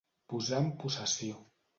[0.33, 1.37] Posar en possessió.